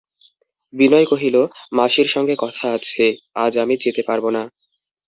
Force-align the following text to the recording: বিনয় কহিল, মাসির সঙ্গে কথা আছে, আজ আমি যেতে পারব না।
বিনয় 0.73 1.05
কহিল, 1.05 1.35
মাসির 1.73 2.07
সঙ্গে 2.07 2.35
কথা 2.39 2.65
আছে, 2.71 3.05
আজ 3.35 3.53
আমি 3.57 3.75
যেতে 3.77 4.01
পারব 4.07 4.25
না। 4.29 4.43